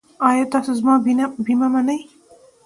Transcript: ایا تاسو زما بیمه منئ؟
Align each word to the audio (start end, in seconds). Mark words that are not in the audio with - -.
ایا 0.27 0.45
تاسو 0.53 0.71
زما 0.79 0.93
بیمه 1.45 1.67
منئ؟ 1.73 1.99